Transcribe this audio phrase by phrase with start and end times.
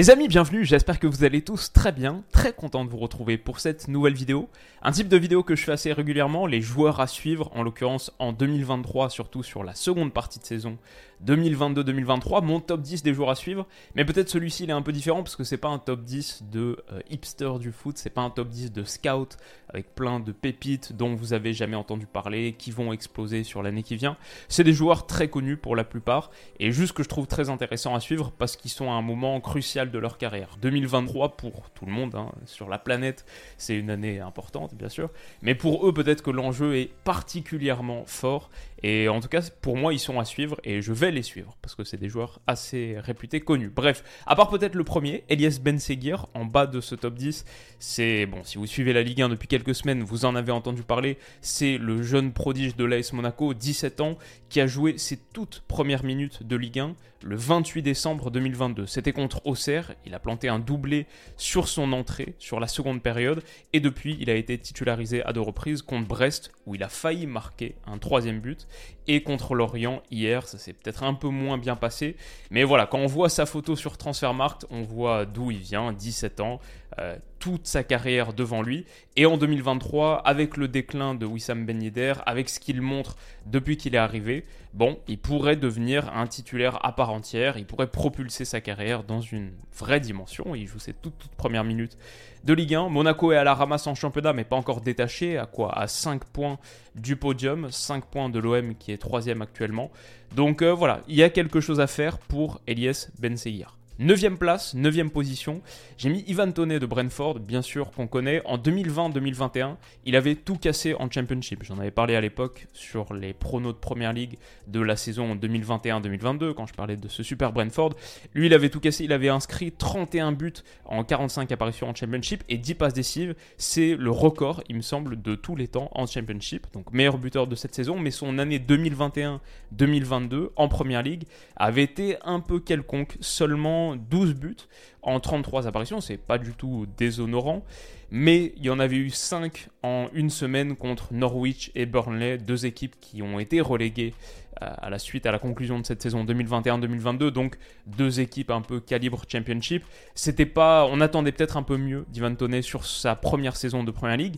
[0.00, 3.38] Les amis, bienvenue, j'espère que vous allez tous très bien, très content de vous retrouver
[3.38, 4.48] pour cette nouvelle vidéo.
[4.82, 8.12] Un type de vidéo que je fais assez régulièrement, les joueurs à suivre, en l'occurrence
[8.18, 10.78] en 2023, surtout sur la seconde partie de saison
[11.26, 13.66] 2022-2023, mon top 10 des joueurs à suivre.
[13.94, 16.44] Mais peut-être celui-ci il est un peu différent parce que c'est pas un top 10
[16.50, 19.36] de euh, hipster du foot, c'est pas un top 10 de scout
[19.68, 23.82] avec plein de pépites dont vous avez jamais entendu parler, qui vont exploser sur l'année
[23.82, 24.16] qui vient.
[24.48, 26.30] C'est des joueurs très connus pour la plupart
[26.60, 29.40] et juste que je trouve très intéressant à suivre parce qu'ils sont à un moment
[29.40, 30.56] crucial de leur carrière.
[30.60, 33.24] 2023 pour tout le monde, hein, sur la planète,
[33.58, 35.10] c'est une année importante bien sûr,
[35.42, 38.50] mais pour eux peut-être que l'enjeu est particulièrement fort
[38.84, 41.56] et en tout cas, pour moi, ils sont à suivre et je vais les suivre
[41.62, 43.70] parce que c'est des joueurs assez réputés, connus.
[43.74, 47.44] Bref, à part peut-être le premier, Elias Ben Seguir, en bas de ce top 10,
[47.78, 50.82] c'est bon, si vous suivez la Ligue 1 depuis quelques semaines, vous en avez entendu
[50.82, 51.18] parler.
[51.40, 54.18] C'est le jeune prodige de l'AS Monaco, 17 ans,
[54.48, 58.86] qui a joué ses toutes premières minutes de Ligue 1 le 28 décembre 2022.
[58.86, 61.06] C'était contre Auxerre, il a planté un doublé
[61.36, 63.42] sur son entrée, sur la seconde période,
[63.72, 67.26] et depuis, il a été titularisé à deux reprises contre Brest, où il a failli
[67.26, 68.68] marquer un troisième but
[69.06, 70.46] et contre Lorient hier.
[70.46, 72.16] Ça s'est peut-être un peu moins bien passé.
[72.50, 76.40] Mais voilà, quand on voit sa photo sur Transfermarkt, on voit d'où il vient, 17
[76.40, 76.60] ans,
[76.98, 78.86] euh, toute sa carrière devant lui.
[79.16, 83.76] Et en 2023, avec le déclin de Wissam Ben Yedder, avec ce qu'il montre depuis
[83.76, 88.46] qu'il est arrivé, bon, il pourrait devenir un titulaire à part entière, il pourrait propulser
[88.46, 90.54] sa carrière dans une vraie dimension.
[90.54, 91.98] Il joue ses toutes, toutes premières minutes
[92.44, 92.88] de Ligue 1.
[92.88, 95.76] Monaco est à la ramasse en championnat, mais pas encore détaché, à quoi?
[95.78, 96.58] À 5 points
[96.94, 99.90] du podium, 5 points de l'OM qui est troisième actuellement.
[100.34, 103.76] Donc euh, voilà, il y a quelque chose à faire pour Elias Ben Seir.
[104.00, 105.62] Neuvième place, neuvième position,
[105.98, 108.42] j'ai mis Ivan Toney de Brentford, bien sûr qu'on connaît.
[108.44, 111.62] En 2020-2021, il avait tout cassé en Championship.
[111.62, 116.54] J'en avais parlé à l'époque sur les pronos de Première League de la saison 2021-2022,
[116.54, 117.94] quand je parlais de ce super Brentford.
[118.34, 120.54] Lui, il avait tout cassé, il avait inscrit 31 buts
[120.86, 123.36] en 45 apparitions en Championship et 10 passes décisives.
[123.58, 126.66] C'est le record, il me semble, de tous les temps en Championship.
[126.72, 132.16] Donc meilleur buteur de cette saison, mais son année 2021-2022 en Première League avait été
[132.24, 134.56] un peu quelconque, seulement 12 buts
[135.02, 137.64] en 33 apparitions, c'est pas du tout déshonorant,
[138.10, 142.66] mais il y en avait eu 5 en une semaine contre Norwich et Burnley, deux
[142.66, 144.14] équipes qui ont été reléguées
[144.62, 147.56] euh, à la suite à la conclusion de cette saison 2021-2022, donc
[147.86, 149.84] deux équipes un peu calibre championship.
[150.14, 153.90] C'était pas, on attendait peut-être un peu mieux d'Ivan Toney sur sa première saison de
[153.90, 154.36] Première League.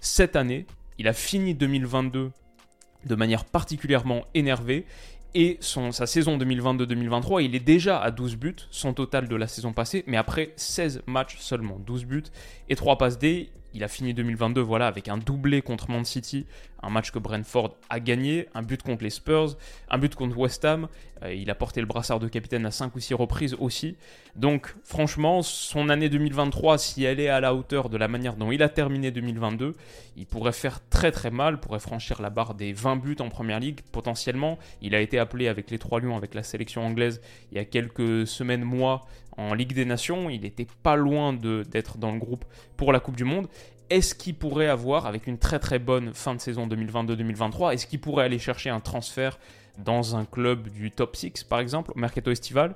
[0.00, 0.66] Cette année,
[0.98, 2.30] il a fini 2022
[3.04, 4.84] de manière particulièrement énervée
[5.34, 9.46] et son, sa saison 2022-2023, il est déjà à 12 buts, son total de la
[9.46, 12.24] saison passée, mais après 16 matchs seulement, 12 buts
[12.68, 13.50] et 3 passes D.
[13.74, 16.46] Il a fini 2022 voilà, avec un doublé contre Man City,
[16.82, 19.56] un match que Brentford a gagné, un but contre les Spurs,
[19.90, 20.88] un but contre West Ham.
[21.22, 23.96] Euh, il a porté le brassard de capitaine à 5 ou 6 reprises aussi.
[24.36, 28.52] Donc franchement, son année 2023, si elle est à la hauteur de la manière dont
[28.52, 29.74] il a terminé 2022,
[30.16, 33.60] il pourrait faire très très mal, pourrait franchir la barre des 20 buts en Première
[33.60, 34.58] Ligue potentiellement.
[34.80, 37.64] Il a été appelé avec les Trois Lions, avec la sélection anglaise, il y a
[37.64, 39.06] quelques semaines, mois,
[39.38, 40.28] en Ligue des Nations.
[40.28, 42.44] Il n'était pas loin d'être dans le groupe
[42.76, 43.48] pour la Coupe du Monde
[43.90, 48.00] est-ce qu'il pourrait avoir, avec une très très bonne fin de saison 2022-2023, est-ce qu'il
[48.00, 49.38] pourrait aller chercher un transfert
[49.78, 52.74] dans un club du top 6 par exemple, au mercato estival?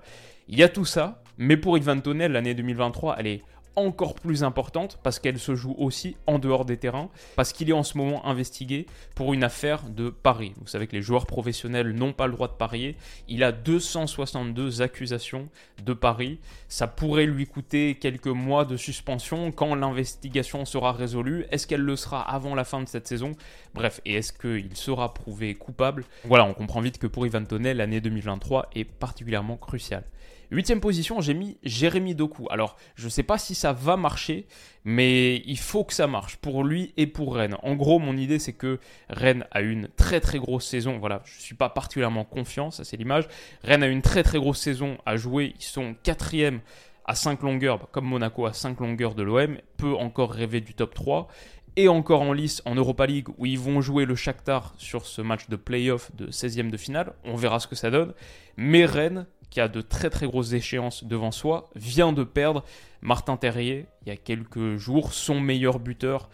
[0.49, 3.43] Il y a tout ça, mais pour Ivan Tonel, l'année 2023, elle est
[3.77, 7.75] encore plus importante parce qu'elle se joue aussi en dehors des terrains, parce qu'il est
[7.75, 10.53] en ce moment investigué pour une affaire de Paris.
[10.61, 12.97] Vous savez que les joueurs professionnels n'ont pas le droit de parier.
[13.29, 15.49] Il a 262 accusations
[15.85, 16.39] de Paris.
[16.69, 21.47] Ça pourrait lui coûter quelques mois de suspension quand l'investigation sera résolue.
[21.51, 23.33] Est-ce qu'elle le sera avant la fin de cette saison?
[23.75, 26.05] Bref, et est-ce qu'il sera prouvé coupable?
[26.25, 30.05] Voilà, on comprend vite que pour Ivan Tonnet, l'année 2023 est particulièrement cruciale.
[30.53, 32.47] Huitième position, j'ai mis Jérémy Doku.
[32.51, 34.47] Alors, je ne sais pas si ça va marcher,
[34.85, 37.57] mais il faut que ça marche pour lui et pour Rennes.
[37.63, 40.99] En gros, mon idée, c'est que Rennes a une très très grosse saison.
[40.99, 43.29] Voilà, je ne suis pas particulièrement confiant, ça c'est l'image.
[43.65, 45.55] Rennes a une très très grosse saison à jouer.
[45.59, 46.61] Ils sont quatrième
[47.07, 50.93] à 5 longueurs, comme Monaco à 5 longueurs de l'OM, peut encore rêver du top
[50.93, 51.29] 3
[51.77, 55.23] et encore en lice en Europa League où ils vont jouer le Shakhtar sur ce
[55.23, 57.15] match de playoff de 16e de finale.
[57.25, 58.13] On verra ce que ça donne.
[58.59, 62.65] Mais Rennes qui a de très très grosses échéances devant soi, vient de perdre
[63.03, 66.31] Martin Terrier il y a quelques jours, son meilleur buteur,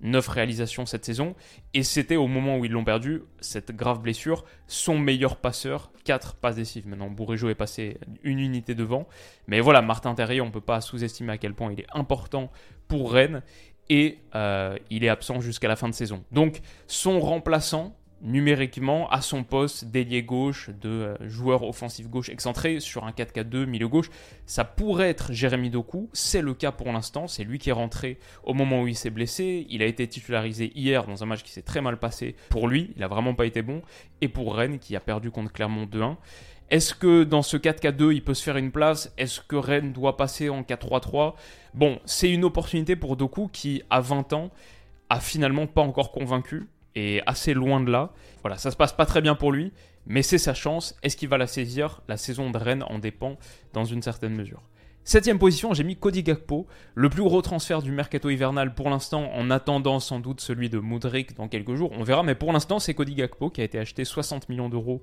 [0.00, 1.34] 9 réalisations cette saison,
[1.74, 6.36] et c'était au moment où ils l'ont perdu, cette grave blessure, son meilleur passeur, 4
[6.36, 6.88] passes décisives.
[6.88, 9.06] Maintenant, Bourrejo est passé une unité devant,
[9.46, 12.50] mais voilà, Martin Terrier, on ne peut pas sous-estimer à quel point il est important
[12.88, 13.42] pour Rennes,
[13.90, 16.24] et euh, il est absent jusqu'à la fin de saison.
[16.32, 22.80] Donc, son remplaçant, numériquement à son poste d'ailier gauche, de euh, joueur offensif gauche excentré
[22.80, 24.10] sur un 4-4-2 milieu gauche.
[24.46, 28.18] Ça pourrait être Jérémy Doku, c'est le cas pour l'instant, c'est lui qui est rentré
[28.44, 31.50] au moment où il s'est blessé, il a été titularisé hier dans un match qui
[31.50, 33.82] s'est très mal passé pour lui, il a vraiment pas été bon,
[34.20, 36.16] et pour Rennes qui a perdu contre Clermont 2-1.
[36.70, 39.12] Est-ce que dans ce 4-4-2, il peut se faire une place?
[39.18, 41.34] Est-ce que Rennes doit passer en 4-3-3
[41.74, 44.50] Bon, c'est une opportunité pour Doku qui, à 20 ans,
[45.10, 48.12] a finalement pas encore convaincu et assez loin de là.
[48.42, 49.72] Voilà, ça se passe pas très bien pour lui,
[50.06, 50.96] mais c'est sa chance.
[51.02, 52.02] Est-ce qu'il va la saisir?
[52.08, 53.36] La saison de Rennes en dépend
[53.72, 54.62] dans une certaine mesure.
[55.04, 59.32] Septième position, j'ai mis Cody Gakpo, le plus gros transfert du mercato hivernal pour l'instant,
[59.34, 61.90] en attendant sans doute celui de Moudric dans quelques jours.
[61.98, 65.02] On verra, mais pour l'instant, c'est Cody Gakpo qui a été acheté 60 millions d'euros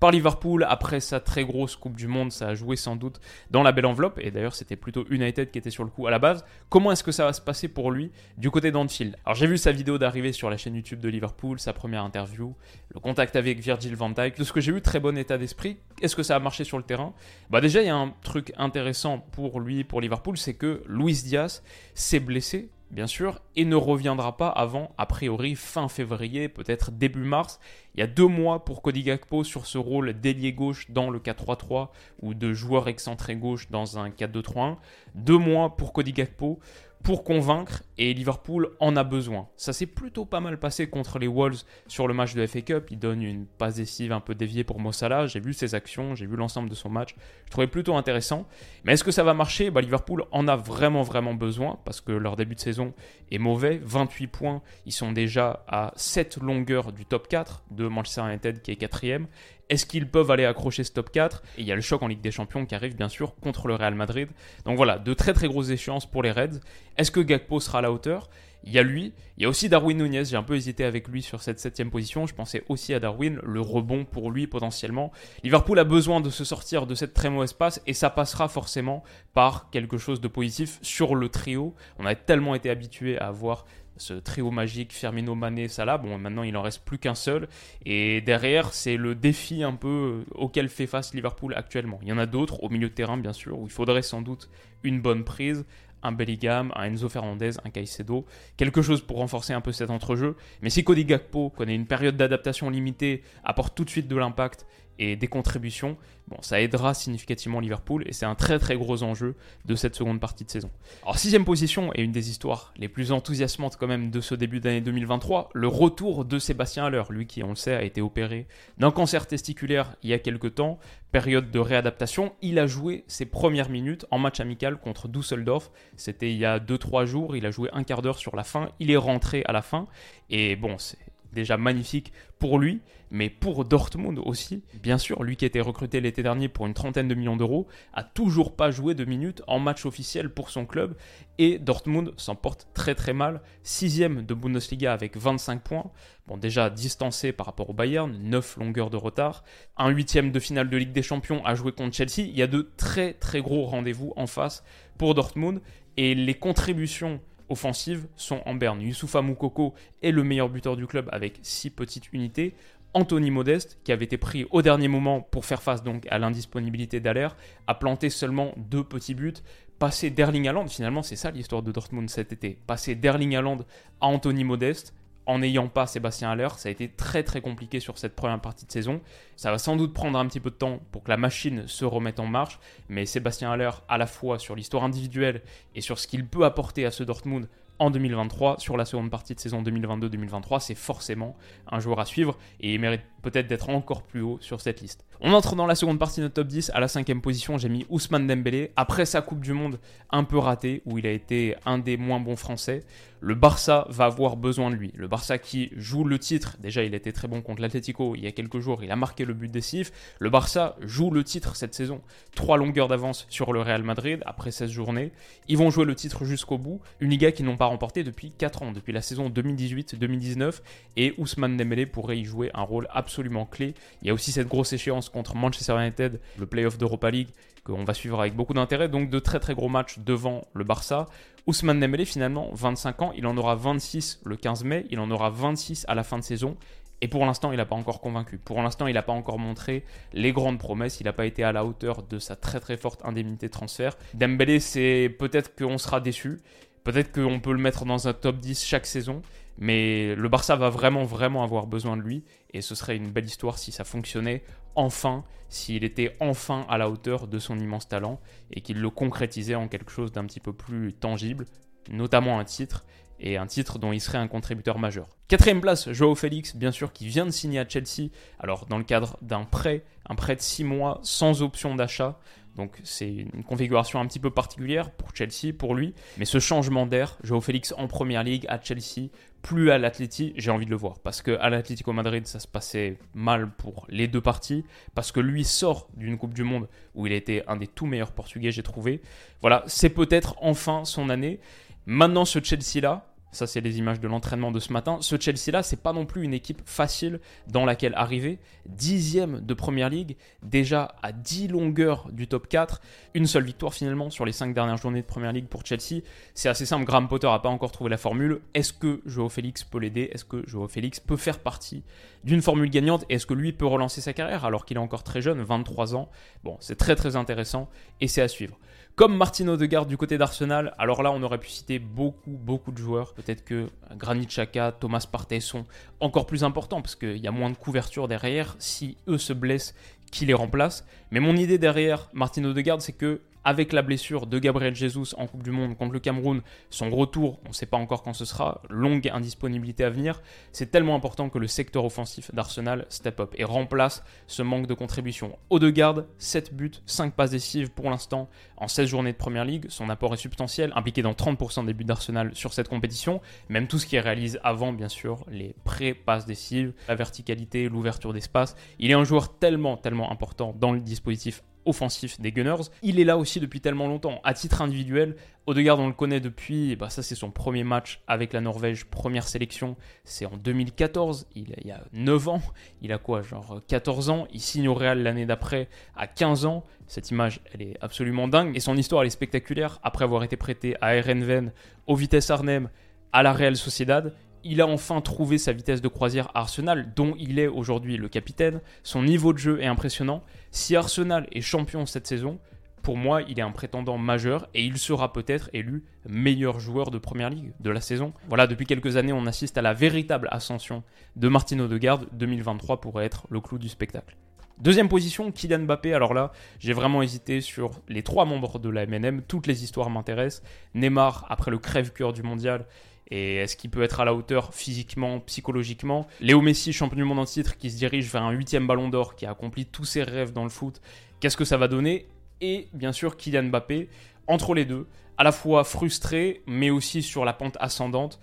[0.00, 2.32] par Liverpool après sa très grosse Coupe du Monde.
[2.32, 3.20] Ça a joué sans doute
[3.50, 6.10] dans la belle enveloppe, et d'ailleurs, c'était plutôt United qui était sur le coup à
[6.10, 6.44] la base.
[6.70, 9.16] Comment est-ce que ça va se passer pour lui du côté d'Anfield?
[9.24, 12.54] Alors, j'ai vu sa vidéo d'arrivée sur la chaîne YouTube de Liverpool, sa première interview,
[12.94, 14.38] le contact avec Virgil van Dijk.
[14.38, 15.76] De ce que j'ai vu, très bon état d'esprit.
[16.00, 17.12] Est-ce que ça a marché sur le terrain?
[17.50, 21.22] Bah, déjà, il y a un truc intéressant pour lui, pour Liverpool, c'est que Luis
[21.22, 21.62] Diaz
[21.94, 27.22] s'est blessé, bien sûr, et ne reviendra pas avant, a priori, fin février, peut-être début
[27.22, 27.60] mars.
[27.94, 31.18] Il y a deux mois pour Cody Gakpo sur ce rôle d'ailier gauche dans le
[31.18, 31.88] 4-3-3
[32.22, 34.76] ou de joueur excentré gauche dans un 4-2-3-1.
[35.14, 36.60] Deux mois pour Cody Gakpo
[37.02, 39.48] pour convaincre et Liverpool en a besoin.
[39.56, 42.88] Ça s'est plutôt pas mal passé contre les Wolves sur le match de FA Cup.
[42.90, 45.26] Il donne une passe décisive un peu déviée pour Mossala.
[45.26, 47.14] J'ai vu ses actions, j'ai vu l'ensemble de son match.
[47.46, 48.46] Je trouvais plutôt intéressant.
[48.84, 49.70] Mais est-ce que ça va marcher?
[49.70, 52.92] Bah, Liverpool en a vraiment vraiment besoin parce que leur début de saison
[53.30, 53.80] est mauvais.
[53.82, 58.70] 28 points, ils sont déjà à 7 longueurs du top 4 de Manchester United qui
[58.70, 59.26] est quatrième.
[59.68, 62.08] Est-ce qu'ils peuvent aller accrocher ce top 4 Et il y a le choc en
[62.08, 64.28] Ligue des Champions qui arrive bien sûr contre le Real Madrid.
[64.64, 66.60] Donc voilà, de très très grosses échéances pour les Reds.
[66.96, 68.28] Est-ce que Gakpo sera à la hauteur?
[68.64, 71.08] Il y a lui, il y a aussi Darwin Nunez, j'ai un peu hésité avec
[71.08, 75.12] lui sur cette septième position, je pensais aussi à Darwin, le rebond pour lui potentiellement.
[75.42, 79.02] Liverpool a besoin de se sortir de cette très mauvaise passe et ça passera forcément
[79.32, 81.74] par quelque chose de positif sur le trio.
[81.98, 83.64] On a tellement été habitué à avoir
[84.00, 85.98] ce trio magique Firmino, Mané, Salah.
[85.98, 87.48] Bon, maintenant il en reste plus qu'un seul.
[87.84, 91.98] Et derrière, c'est le défi un peu auquel fait face Liverpool actuellement.
[92.02, 94.22] Il y en a d'autres au milieu de terrain, bien sûr, où il faudrait sans
[94.22, 94.48] doute
[94.82, 95.64] une bonne prise,
[96.02, 98.24] un Bellingham, un Enzo Fernandez, un Caicedo,
[98.56, 100.36] quelque chose pour renforcer un peu cet entrejeu.
[100.62, 104.66] Mais si Cody Gakpo connaît une période d'adaptation limitée, apporte tout de suite de l'impact
[105.00, 105.96] et des contributions,
[106.28, 110.20] bon, ça aidera significativement Liverpool et c'est un très très gros enjeu de cette seconde
[110.20, 110.70] partie de saison.
[111.02, 114.60] Alors sixième position et une des histoires les plus enthousiasmantes quand même de ce début
[114.60, 118.46] d'année 2023, le retour de Sébastien Haller, lui qui on le sait a été opéré
[118.76, 120.78] d'un cancer testiculaire il y a quelques temps,
[121.12, 126.30] période de réadaptation, il a joué ses premières minutes en match amical contre Düsseldorf, c'était
[126.30, 128.90] il y a 2-3 jours, il a joué un quart d'heure sur la fin, il
[128.90, 129.86] est rentré à la fin.
[130.28, 130.98] Et bon c'est
[131.32, 132.80] déjà magnifique pour lui,
[133.10, 134.62] mais pour Dortmund aussi.
[134.82, 137.66] Bien sûr, lui qui a été recruté l'été dernier pour une trentaine de millions d'euros,
[137.92, 140.96] a toujours pas joué de minutes en match officiel pour son club,
[141.38, 143.42] et Dortmund s'en porte très très mal.
[143.62, 145.90] Sixième de Bundesliga avec 25 points,
[146.26, 149.44] bon déjà distancé par rapport au Bayern, 9 longueurs de retard.
[149.76, 152.46] Un huitième de finale de Ligue des Champions à jouer contre Chelsea, il y a
[152.46, 154.64] de très très gros rendez-vous en face
[154.98, 155.60] pour Dortmund,
[155.96, 157.20] et les contributions
[157.50, 158.80] offensives sont en berne.
[158.80, 162.54] Youssoufa Moukoko est le meilleur buteur du club avec 6 petites unités.
[162.94, 166.98] Anthony Modeste, qui avait été pris au dernier moment pour faire face donc à l'indisponibilité
[166.98, 167.28] d'Aller,
[167.66, 169.34] a planté seulement deux petits buts.
[169.78, 173.58] Passer d'Erling Haaland, finalement c'est ça l'histoire de Dortmund cet été, passer d'Erling Haaland
[174.00, 174.92] à Anthony Modeste,
[175.30, 178.66] en n'ayant pas Sébastien Haller, ça a été très très compliqué sur cette première partie
[178.66, 179.00] de saison.
[179.36, 181.84] Ça va sans doute prendre un petit peu de temps pour que la machine se
[181.84, 182.58] remette en marche,
[182.88, 185.42] mais Sébastien Haller, à la fois sur l'histoire individuelle
[185.76, 189.34] et sur ce qu'il peut apporter à ce Dortmund en 2023, sur la seconde partie
[189.34, 191.36] de saison 2022-2023, c'est forcément
[191.70, 195.04] un joueur à suivre et il mérite peut-être d'être encore plus haut sur cette liste.
[195.20, 196.72] On entre dans la seconde partie de notre top 10.
[196.74, 198.72] À la cinquième position, j'ai mis Ousmane Dembélé.
[198.76, 199.78] Après sa Coupe du Monde
[200.10, 202.84] un peu ratée, où il a été un des moins bons Français,
[203.20, 204.92] le Barça va avoir besoin de lui.
[204.94, 208.26] Le Barça qui joue le titre, déjà il était très bon contre l'Atlético il y
[208.26, 209.92] a quelques jours, il a marqué le but décisif.
[210.18, 212.00] Le Barça joue le titre cette saison.
[212.34, 215.12] Trois longueurs d'avance sur le Real Madrid après 16 journées.
[215.48, 216.80] Ils vont jouer le titre jusqu'au bout.
[217.00, 220.60] Une Liga qu'ils n'ont pas remportée depuis 4 ans, depuis la saison 2018-2019.
[220.96, 223.74] Et Ousmane Dembélé pourrait y jouer un rôle absolument clé.
[224.02, 227.28] Il y a aussi cette grosse échéance contre Manchester United, le playoff d'Europa League,
[227.64, 228.88] qu'on va suivre avec beaucoup d'intérêt.
[228.88, 231.06] Donc de très très gros matchs devant le Barça.
[231.50, 235.30] Ousmane Dembélé, finalement, 25 ans, il en aura 26 le 15 mai, il en aura
[235.30, 236.56] 26 à la fin de saison.
[237.00, 238.38] Et pour l'instant, il n'a pas encore convaincu.
[238.38, 241.00] Pour l'instant, il n'a pas encore montré les grandes promesses.
[241.00, 243.96] Il n'a pas été à la hauteur de sa très très forte indemnité de transfert.
[244.14, 246.38] Dembélé, c'est peut-être qu'on sera déçu.
[246.84, 249.20] Peut-être qu'on peut le mettre dans un top 10 chaque saison.
[249.58, 252.22] Mais le Barça va vraiment, vraiment avoir besoin de lui.
[252.52, 254.44] Et ce serait une belle histoire si ça fonctionnait
[254.80, 258.20] enfin, s'il était enfin à la hauteur de son immense talent
[258.52, 261.46] et qu'il le concrétisait en quelque chose d'un petit peu plus tangible,
[261.90, 262.84] notamment un titre
[263.18, 265.08] et un titre dont il serait un contributeur majeur.
[265.28, 268.08] Quatrième place, Joao Félix, bien sûr, qui vient de signer à Chelsea,
[268.38, 272.18] alors dans le cadre d'un prêt, un prêt de 6 mois sans option d'achat.
[272.56, 275.94] Donc c'est une configuration un petit peu particulière pour Chelsea, pour lui.
[276.16, 279.10] Mais ce changement d'air, Joao Félix en première ligue à Chelsea,
[279.42, 280.98] plus à l'Atleti, j'ai envie de le voir.
[280.98, 284.64] Parce qu'à l'Atlético Madrid, ça se passait mal pour les deux parties.
[284.94, 288.12] Parce que lui sort d'une Coupe du Monde où il était un des tout meilleurs
[288.12, 289.00] Portugais, j'ai trouvé.
[289.40, 291.40] Voilà, c'est peut-être enfin son année.
[291.86, 294.98] Maintenant, ce Chelsea-là, ça, c'est les images de l'entraînement de ce matin.
[295.00, 298.38] Ce Chelsea-là, c'est pas non plus une équipe facile dans laquelle arriver.
[298.66, 302.80] Dixième de première ligue, déjà à 10 longueurs du top 4.
[303.14, 306.02] Une seule victoire finalement sur les 5 dernières journées de première ligue pour Chelsea.
[306.34, 306.84] C'est assez simple.
[306.84, 308.40] Graham Potter n'a pas encore trouvé la formule.
[308.54, 310.10] Est-ce que Joao Félix peut l'aider?
[310.12, 311.84] Est-ce que Joao Félix peut faire partie
[312.24, 313.04] d'une formule gagnante?
[313.08, 316.10] Est-ce que lui peut relancer sa carrière alors qu'il est encore très jeune, 23 ans?
[316.42, 317.68] Bon, c'est très très intéressant
[318.00, 318.58] et c'est à suivre.
[318.96, 322.76] Comme Martin Odegaard du côté d'Arsenal, alors là on aurait pu citer beaucoup beaucoup de
[322.76, 323.14] joueurs.
[323.14, 325.64] Peut-être que Granit Xhaka, Thomas Partey sont
[326.00, 328.56] encore plus importants parce qu'il y a moins de couverture derrière.
[328.58, 329.74] Si eux se blessent,
[330.10, 330.84] qui les remplace?
[331.10, 335.26] Mais mon idée derrière Martin Odegaard, c'est que avec la blessure de Gabriel Jesus en
[335.26, 338.24] Coupe du Monde contre le Cameroun, son retour, on ne sait pas encore quand ce
[338.24, 343.34] sera, longue indisponibilité à venir, c'est tellement important que le secteur offensif d'Arsenal step up
[343.36, 345.38] et remplace ce manque de contribution.
[345.50, 349.88] Odegaard, 7 buts, 5 passes décisives pour l'instant en 16 journées de Première Ligue, son
[349.88, 353.86] apport est substantiel, impliqué dans 30% des buts d'Arsenal sur cette compétition, même tout ce
[353.86, 358.94] qui est réalisé avant bien sûr, les pré-passes décisives, la verticalité, l'ouverture d'espace, il est
[358.94, 362.70] un joueur tellement, tellement important dans le dispositif offensif des Gunners.
[362.82, 364.20] Il est là aussi depuis tellement longtemps.
[364.24, 368.32] À titre individuel, Odegaard, on le connaît depuis, bah ça c'est son premier match avec
[368.32, 372.42] la Norvège, première sélection, c'est en 2014, il, y a 9 ans,
[372.82, 376.64] il a quoi, genre 14 ans, il signe au Real l'année d'après à 15 ans,
[376.86, 380.36] cette image elle est absolument dingue, et son histoire elle est spectaculaire, après avoir été
[380.36, 381.52] prêté à Erenven,
[381.86, 382.68] au Vitesse Arnhem,
[383.12, 387.38] à la Real Sociedad, il a enfin trouvé sa vitesse de croisière Arsenal, dont il
[387.38, 388.60] est aujourd'hui le capitaine.
[388.82, 390.22] Son niveau de jeu est impressionnant.
[390.50, 392.38] Si Arsenal est champion cette saison,
[392.82, 396.98] pour moi, il est un prétendant majeur et il sera peut-être élu meilleur joueur de
[396.98, 398.12] première ligue de la saison.
[398.28, 400.82] Voilà, depuis quelques années, on assiste à la véritable ascension
[401.16, 402.06] de Martino Odegaard.
[402.12, 404.16] 2023 pourrait être le clou du spectacle.
[404.58, 405.94] Deuxième position, Kylian Mbappé.
[405.94, 409.22] Alors là, j'ai vraiment hésité sur les trois membres de la MNM.
[409.22, 410.42] Toutes les histoires m'intéressent.
[410.74, 412.66] Neymar, après le crève-cœur du mondial,
[413.10, 416.06] et est-ce qu'il peut être à la hauteur physiquement, psychologiquement?
[416.20, 419.16] Léo Messi, champion du monde en titre, qui se dirige vers un huitième ballon d'or,
[419.16, 420.80] qui a accompli tous ses rêves dans le foot,
[421.18, 422.06] qu'est-ce que ça va donner?
[422.40, 423.88] Et bien sûr, Kylian Mbappé,
[424.26, 424.86] entre les deux,
[425.18, 428.20] à la fois frustré, mais aussi sur la pente ascendante,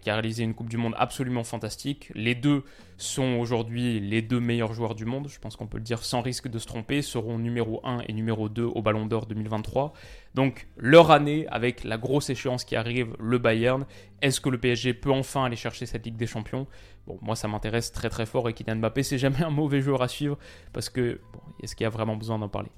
[0.00, 2.12] qui a réalisé une Coupe du Monde absolument fantastique.
[2.14, 2.64] Les deux
[2.96, 6.20] sont aujourd'hui les deux meilleurs joueurs du monde, je pense qu'on peut le dire sans
[6.20, 9.94] risque de se tromper, seront numéro 1 et numéro 2 au Ballon d'Or 2023.
[10.34, 13.86] Donc leur année avec la grosse échéance qui arrive, le Bayern,
[14.20, 16.66] est-ce que le PSG peut enfin aller chercher cette Ligue des Champions?
[17.22, 20.08] Moi ça m'intéresse très très fort et Kylian Mbappé c'est jamais un mauvais joueur à
[20.08, 20.38] suivre
[20.72, 22.70] parce que bon, est-ce qu'il y a vraiment besoin d'en parler?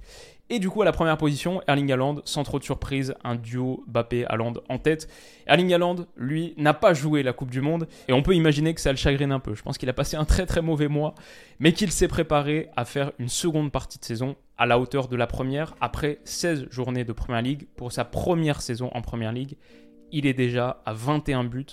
[0.50, 3.84] Et du coup, à la première position, Erling Haaland, sans trop de surprise, un duo
[3.88, 5.08] Mbappé-Haaland en tête.
[5.46, 8.80] Erling Haaland, lui, n'a pas joué la Coupe du Monde, et on peut imaginer que
[8.82, 9.54] ça le chagrine un peu.
[9.54, 11.14] Je pense qu'il a passé un très très mauvais mois,
[11.58, 15.16] mais qu'il s'est préparé à faire une seconde partie de saison à la hauteur de
[15.16, 17.66] la première, après 16 journées de Première Ligue.
[17.76, 19.56] Pour sa première saison en Première Ligue,
[20.10, 21.64] il est déjà à 21 buts.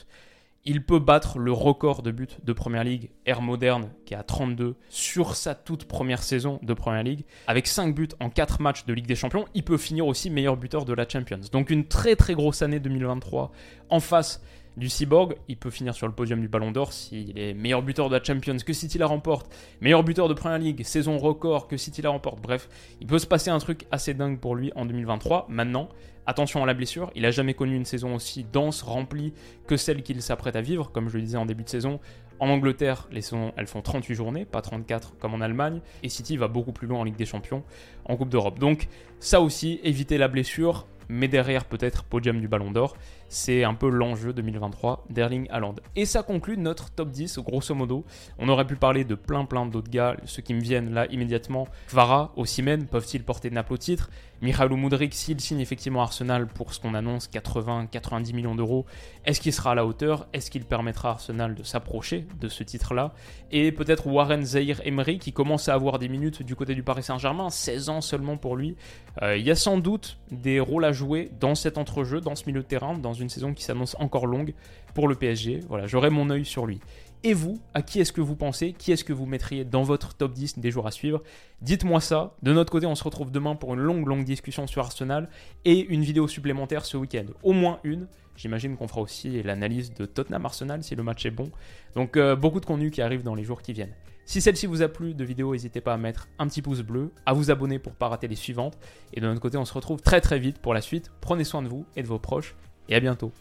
[0.72, 4.22] Il peut battre le record de buts de Première Ligue, Air Moderne, qui est à
[4.22, 7.26] 32, sur sa toute première saison de Première Ligue.
[7.48, 10.58] Avec 5 buts en 4 matchs de Ligue des Champions, il peut finir aussi meilleur
[10.58, 11.40] buteur de la Champions.
[11.52, 13.52] Donc une très très grosse année 2023
[13.90, 14.44] en face
[14.80, 15.36] du Cyborg.
[15.48, 18.24] Il peut finir sur le podium du Ballon d'Or s'il est meilleur buteur de la
[18.24, 22.10] Champions que City la remporte, meilleur buteur de Première Ligue, saison record que City la
[22.10, 22.42] remporte.
[22.42, 22.70] Bref,
[23.02, 25.48] il peut se passer un truc assez dingue pour lui en 2023.
[25.50, 25.90] Maintenant,
[26.30, 29.34] Attention à la blessure, il n'a jamais connu une saison aussi dense, remplie
[29.66, 32.00] que celle qu'il s'apprête à vivre, comme je le disais en début de saison.
[32.40, 36.38] En Angleterre, les saisons, elles font 38 journées, pas 34 comme en Allemagne, et City
[36.38, 37.64] va beaucoup plus loin en Ligue des Champions,
[38.06, 38.60] en Coupe d'Europe.
[38.60, 42.96] Donc ça aussi, éviter la blessure, mais derrière peut-être podium du Ballon d'Or.
[43.32, 45.76] C'est un peu l'enjeu 2023 d'Erling Haaland.
[45.96, 48.04] Et ça conclut notre top 10, grosso modo.
[48.40, 51.68] On aurait pu parler de plein plein d'autres gars, ceux qui me viennent là immédiatement.
[51.90, 54.10] Vara, Osimhen, peuvent-ils porter Naples au titre?
[54.42, 58.86] Mikhailo Mudrik, s'il signe effectivement Arsenal pour ce qu'on annonce 80-90 millions d'euros,
[59.26, 60.28] est-ce qu'il sera à la hauteur?
[60.32, 63.14] Est-ce qu'il permettra à Arsenal de s'approcher de ce titre-là?
[63.52, 67.04] Et peut-être Warren Zahir Emery qui commence à avoir des minutes du côté du Paris
[67.04, 68.78] Saint-Germain, 16 ans seulement pour lui.
[69.22, 72.46] Euh, il y a sans doute des rôles à jouer dans cet entrejeu, dans ce
[72.46, 74.54] milieu de terrain, dans une saison qui s'annonce encore longue
[74.94, 75.62] pour le PSG.
[75.68, 76.80] Voilà, j'aurai mon œil sur lui.
[77.24, 80.14] Et vous, à qui est-ce que vous pensez Qui est-ce que vous mettriez dans votre
[80.14, 81.22] top 10 des jours à suivre?
[81.62, 82.36] Dites-moi ça.
[82.44, 85.30] De notre côté, on se retrouve demain pour une longue, longue discussion sur Arsenal
[85.66, 87.26] et une vidéo supplémentaire ce week-end.
[87.44, 88.08] Au moins une.
[88.38, 91.52] J'imagine qu'on fera aussi l'analyse de Tottenham Arsenal si le match est bon.
[91.94, 93.94] Donc euh, beaucoup de contenu qui arrive dans les jours qui viennent.
[94.30, 97.12] Si celle-ci vous a plu de vidéo, n'hésitez pas à mettre un petit pouce bleu,
[97.26, 98.78] à vous abonner pour ne pas rater les suivantes.
[99.12, 101.12] Et de notre côté, on se retrouve très très vite pour la suite.
[101.20, 102.56] Prenez soin de vous et de vos proches.
[102.90, 103.32] Et à bientôt.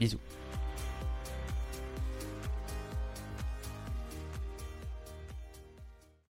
[0.00, 0.18] Bisous.